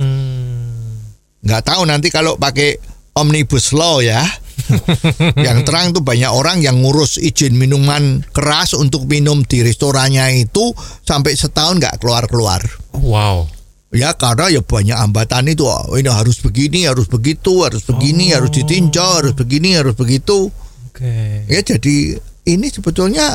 [0.00, 1.04] Hmm.
[1.44, 2.80] Nggak tahu nanti kalau pakai
[3.14, 4.24] omnibus law ya.
[5.46, 10.76] yang terang tuh banyak orang yang ngurus izin minuman keras untuk minum di restorannya itu
[11.02, 12.60] sampai setahun nggak keluar-keluar.
[13.00, 13.48] Wow.
[13.90, 18.54] Ya karena ya banyak hambatan itu oh, ini harus begini, harus begitu, harus begini, harus
[18.54, 20.46] ditinjau, harus begini, harus begitu.
[20.86, 21.42] Oke.
[21.50, 23.34] Ya jadi ini sebetulnya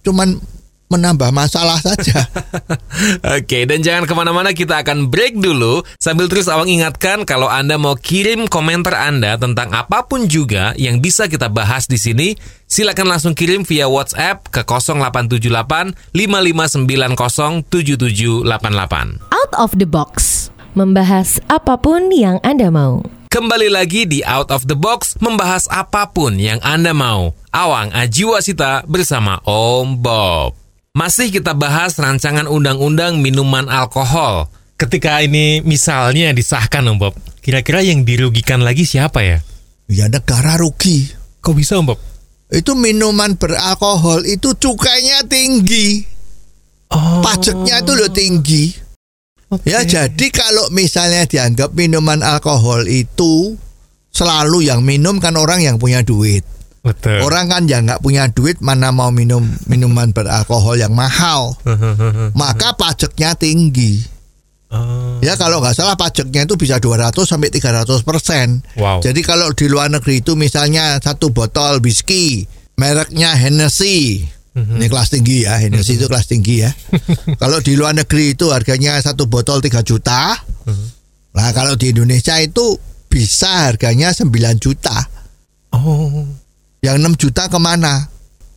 [0.00, 0.40] cuman
[0.90, 2.26] menambah masalah saja.
[3.38, 7.78] Oke, dan jangan ke mana-mana kita akan break dulu Sambil terus awang ingatkan kalau Anda
[7.78, 12.34] mau kirim komentar Anda tentang apa pun juga yang bisa kita bahas di sini
[12.66, 20.50] Silakan langsung kirim via WhatsApp ke 0878 5590 7788 Out of the box.
[20.74, 23.02] Membahas apa pun yang Anda mau.
[23.30, 27.34] Kembali lagi di Out of the Box membahas apa pun yang Anda mau.
[27.50, 30.69] Awang Ajiwasita bersama Om Bob.
[30.90, 34.50] Masih kita bahas rancangan undang-undang minuman alkohol.
[34.74, 37.14] Ketika ini misalnya disahkan Om Bob,
[37.46, 39.38] kira-kira yang dirugikan lagi siapa ya?
[39.86, 41.06] ya negara rugi.
[41.38, 41.98] Kok bisa Om Bob?
[42.50, 46.02] Itu minuman beralkohol itu cukainya tinggi.
[46.90, 48.64] Oh, Pajaknya itu loh tinggi.
[49.62, 53.54] Ya jadi kalau misalnya dianggap minuman alkohol itu
[54.10, 56.42] selalu yang minum kan orang yang punya duit.
[56.80, 57.20] Betul.
[57.24, 61.56] Orang kan yang nggak punya duit mana mau minum minuman beralkohol yang mahal.
[62.40, 64.00] Maka pajaknya tinggi.
[64.70, 68.62] Oh, Ya kalau nggak salah pajaknya itu bisa 200 sampai 300 persen.
[68.78, 69.02] wow.
[69.02, 72.46] Jadi kalau di luar negeri itu misalnya satu botol whisky
[72.78, 74.24] mereknya Hennessy.
[74.50, 76.70] Ini kelas tinggi ya, Hennessy itu kelas tinggi ya.
[77.42, 80.38] kalau di luar negeri itu harganya satu botol 3 juta.
[81.30, 84.30] Nah kalau di Indonesia itu bisa harganya 9
[84.62, 84.96] juta.
[85.74, 86.26] oh,
[86.80, 88.08] Yang 6 juta ke mana?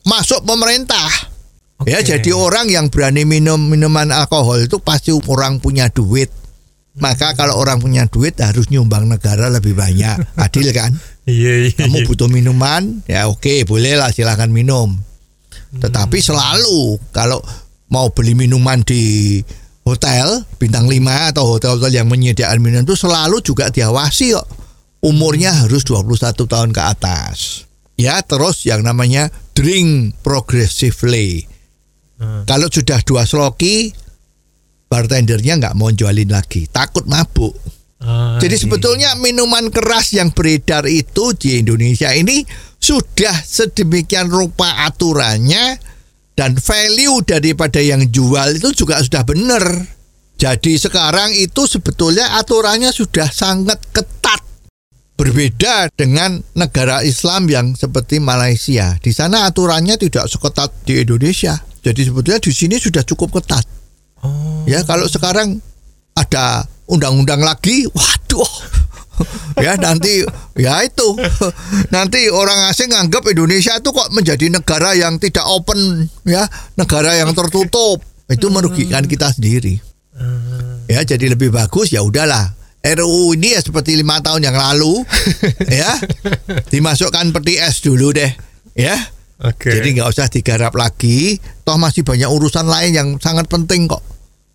[0.07, 1.33] Masuk pemerintah.
[1.83, 2.15] Ya Oke.
[2.15, 6.31] jadi orang yang berani minum minuman alkohol itu pasti orang punya duit.
[6.93, 10.21] Maka kalau orang punya duit harus nyumbang negara lebih banyak.
[10.43, 10.93] Adil kan?
[11.25, 11.73] iya, iya.
[11.73, 14.93] Kamu butuh minuman, ya oke, boleh lah silahkan minum.
[15.73, 17.41] Tetapi selalu kalau
[17.89, 19.41] mau beli minuman di
[19.83, 24.47] hotel bintang 5 atau hotel-hotel yang menyediakan minuman itu selalu juga diawasi kok.
[25.03, 27.67] Umurnya harus 21 tahun ke atas.
[27.93, 31.45] Ya, terus yang namanya drink progressively.
[32.17, 32.43] Hmm.
[32.49, 33.93] Kalau sudah dua sloki,
[34.89, 37.53] bartendernya nggak mau jualin lagi, takut mabuk.
[38.03, 38.63] Ah, Jadi iya.
[38.67, 42.43] sebetulnya minuman keras yang beredar itu di Indonesia ini
[42.75, 45.79] sudah sedemikian rupa aturannya
[46.35, 49.63] dan value daripada yang jual itu juga sudah benar.
[50.35, 54.42] Jadi sekarang itu sebetulnya aturannya sudah sangat ketat.
[55.13, 58.97] Berbeda dengan negara Islam yang seperti Malaysia.
[58.97, 61.61] Di sana aturannya tidak seketat di Indonesia.
[61.85, 63.61] Jadi sebetulnya di sini sudah cukup ketat.
[64.25, 65.59] Oh, Ya kalau sekarang
[66.17, 68.51] ada undang-undang lagi, waduh.
[69.61, 70.25] ya nanti
[70.57, 71.05] ya itu
[71.93, 77.29] nanti orang asing nganggap Indonesia itu kok menjadi negara yang tidak open ya negara yang
[77.37, 79.77] tertutup itu merugikan kita sendiri
[80.89, 85.07] ya jadi lebih bagus ya udahlah RUU ini ya seperti lima tahun yang lalu
[85.81, 85.95] ya
[86.67, 88.31] dimasukkan peti es dulu deh
[88.75, 88.99] ya
[89.43, 89.75] Oke.
[89.75, 91.35] jadi nggak usah digarap lagi.
[91.67, 93.99] Toh masih banyak urusan lain yang sangat penting kok.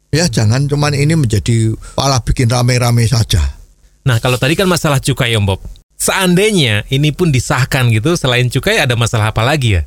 [0.09, 3.61] Ya jangan cuman ini menjadi malah bikin rame-rame saja.
[4.09, 5.61] Nah, kalau tadi kan masalah cukai Om Bob.
[6.01, 9.83] Seandainya ini pun disahkan gitu, selain cukai ada masalah apa lagi ya?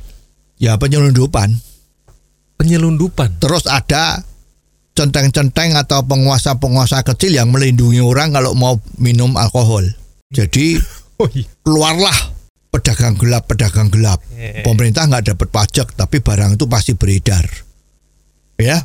[0.62, 1.58] Ya penyelundupan.
[2.62, 3.42] Penyelundupan.
[3.42, 4.22] Terus ada
[4.92, 9.84] centeng-centeng atau penguasa-penguasa kecil yang melindungi orang kalau mau minum alkohol.
[10.28, 10.76] Jadi
[11.20, 11.44] Oh iya.
[11.62, 12.18] keluarlah
[12.72, 14.18] pedagang gelap, pedagang gelap.
[14.64, 17.44] Pemerintah nggak dapat pajak, tapi barang itu pasti beredar.
[18.56, 18.78] Ya,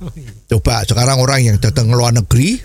[0.49, 2.57] coba sekarang orang yang datang ke luar negeri,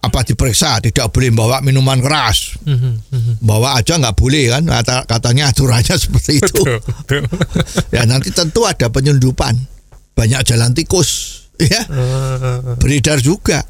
[0.00, 3.32] apa diperiksa tidak boleh bawa minuman keras, Mhm, mhm.
[3.44, 4.62] bawa aja nggak boleh kan?
[4.64, 6.62] Kata, katanya aturannya seperti itu.
[7.94, 9.54] Ya nanti tentu ada penyelundupan,
[10.16, 11.27] banyak jalan tikus,
[11.58, 11.82] ya
[12.78, 13.62] beredar juga.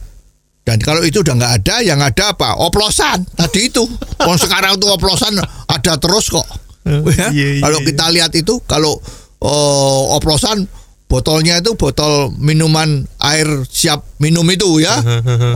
[0.69, 2.61] Dan kalau itu udah nggak ada, yang ada apa?
[2.61, 3.89] Oplosan tadi itu.
[4.21, 6.45] Kalau sekarang tuh oplosan ada terus kok.
[6.85, 7.87] Ya, iya, iya, kalau iya.
[7.89, 9.01] kita lihat itu, kalau
[9.41, 10.69] oh, oplosan
[11.09, 15.01] botolnya itu botol minuman air siap minum itu ya.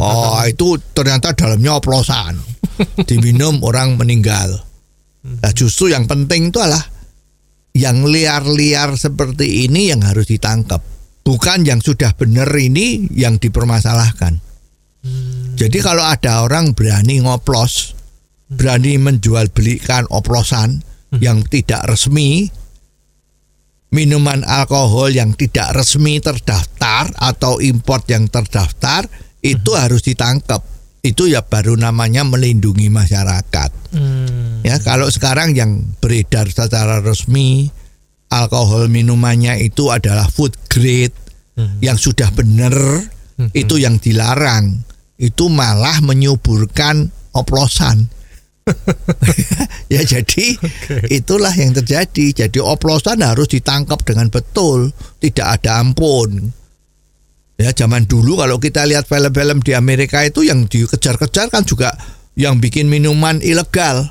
[0.01, 2.41] Oh itu ternyata dalamnya oplosan.
[3.05, 4.65] Diminum orang meninggal.
[5.23, 6.83] Nah justru yang penting itu adalah
[7.77, 10.81] yang liar-liar seperti ini yang harus ditangkap.
[11.23, 14.43] Bukan yang sudah benar ini yang dipermasalahkan.
[15.55, 17.95] Jadi kalau ada orang berani ngoplos,
[18.51, 20.83] berani menjual belikan oplosan
[21.23, 22.51] yang tidak resmi,
[23.93, 29.07] minuman alkohol yang tidak resmi terdaftar atau import yang terdaftar
[29.45, 30.65] itu harus ditangkap.
[31.03, 33.71] Itu ya baru namanya melindungi masyarakat.
[33.91, 34.63] Hmm.
[34.63, 37.75] Ya, kalau sekarang yang beredar secara resmi
[38.33, 41.13] alkohol minumannya itu adalah food grade
[41.85, 42.73] yang sudah benar
[43.51, 44.87] itu yang dilarang.
[45.21, 48.09] Itu malah menyuburkan oplosan.
[49.95, 50.55] ya jadi
[51.11, 52.47] itulah yang terjadi.
[52.47, 56.55] Jadi oplosan harus ditangkap dengan betul, tidak ada ampun.
[57.61, 61.95] Ya zaman dulu kalau kita lihat film-film di Amerika itu yang dikejar-kejar kan juga
[62.35, 64.09] yang bikin minuman ilegal.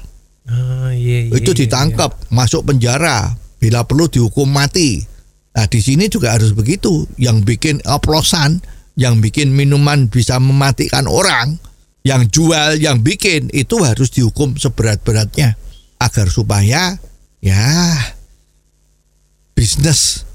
[0.52, 5.06] Ah, iya, iya, itu iya, ditangkap, masuk penjara, bila perlu dihukum mati.
[5.54, 7.06] Nah, di sini juga harus begitu.
[7.22, 8.58] Yang bikin oplosan,
[8.98, 11.62] yang bikin minuman bisa mematikan orang,
[12.02, 15.54] yang jual, yang bikin itu harus dihukum seberat-beratnya
[16.02, 16.98] agar supaya
[17.46, 17.94] ya
[19.54, 20.26] bisnis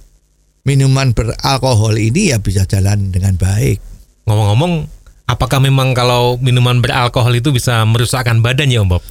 [0.62, 3.82] minuman beralkohol ini ya bisa jalan dengan baik.
[4.30, 4.86] Ngomong-ngomong,
[5.26, 9.02] apakah memang kalau minuman beralkohol itu bisa merusakkan badan ya Om Bob?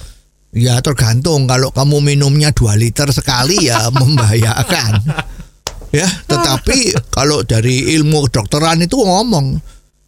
[0.56, 5.04] Ya tergantung kalau kamu minumnya 2 liter sekali ya membahayakan.
[5.92, 9.60] Ya, tetapi kalau dari ilmu kedokteran itu ngomong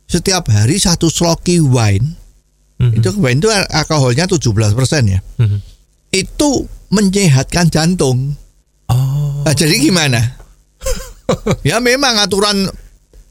[0.08, 2.16] setiap hari satu sloki wine
[2.78, 3.02] Mhm.
[3.02, 5.20] itu wine itu alkoholnya 17% ya.
[5.42, 5.58] Mhm.
[6.14, 8.38] Itu menyehatkan jantung.
[8.88, 9.42] Oh.
[9.42, 10.22] Nah, jadi gimana?
[11.68, 12.70] ya memang aturan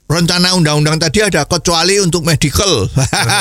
[0.07, 2.87] rencana undang-undang tadi ada kecuali untuk medical.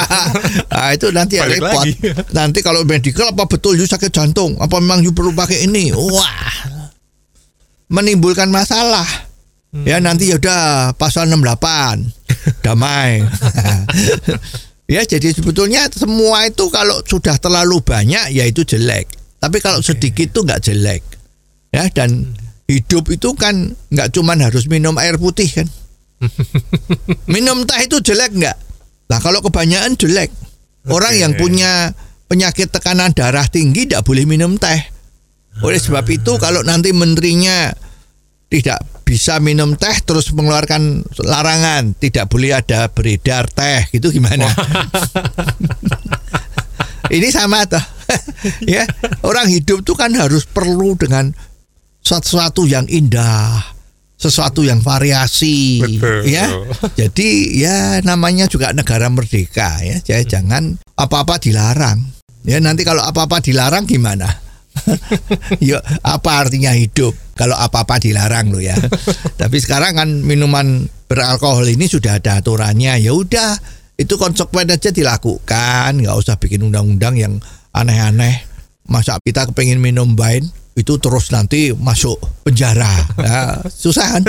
[0.73, 1.85] nah, itu nanti ya repot.
[1.85, 1.93] lagi.
[2.33, 4.57] Nanti kalau medical apa betul you sakit jantung?
[4.57, 5.93] Apa memang you perlu pakai ini?
[5.93, 6.73] Wah.
[7.85, 9.05] Menimbulkan masalah.
[9.85, 11.43] Ya nanti ya udah pasal 68
[12.65, 13.21] damai.
[14.95, 19.05] ya jadi sebetulnya semua itu kalau sudah terlalu banyak ya itu jelek.
[19.37, 21.03] Tapi kalau sedikit itu nggak jelek.
[21.75, 22.33] Ya dan
[22.65, 25.67] hidup itu kan nggak cuman harus minum air putih kan.
[27.33, 28.57] minum teh itu jelek nggak?
[29.11, 30.31] Nah kalau kebanyakan jelek.
[30.85, 31.97] Orang yang punya
[32.29, 34.77] penyakit tekanan darah tinggi tidak boleh minum teh.
[35.65, 37.73] Oleh sebab itu kalau nanti menterinya
[38.53, 44.45] tidak bisa minum teh terus mengeluarkan larangan tidak boleh ada beredar teh gitu gimana?
[47.05, 47.81] Ini sama toh.
[48.73, 48.85] ya,
[49.25, 51.33] orang hidup tuh kan harus perlu dengan
[52.05, 53.74] sesuatu yang indah,
[54.15, 56.23] sesuatu yang variasi, Betul.
[56.27, 56.47] ya.
[56.99, 59.99] Jadi ya namanya juga negara merdeka ya.
[59.99, 61.99] Jadi jangan apa-apa dilarang.
[62.45, 64.29] Ya nanti kalau apa-apa dilarang gimana?
[65.63, 68.75] ya apa artinya hidup kalau apa-apa dilarang lo ya.
[69.41, 72.99] Tapi sekarang kan minuman beralkohol ini sudah ada aturannya.
[72.99, 73.59] Ya udah
[73.95, 77.33] itu konsekuen aja dilakukan, nggak usah bikin undang-undang yang
[77.71, 78.43] aneh-aneh.
[78.85, 80.45] Masa kita kepengen minum wine
[80.75, 83.07] itu terus nanti masuk penjara.
[83.17, 84.23] Ya, susah kan?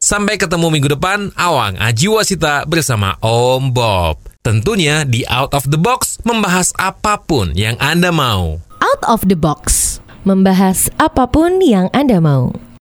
[0.00, 4.16] Sampai ketemu minggu depan, Awang Ajiwasita bersama Om Bob.
[4.40, 8.56] Tentunya di Out of the Box membahas apa pun yang Anda mau.
[8.80, 9.96] Out of the box.
[10.24, 12.69] Membahas apa pun yang Anda mau.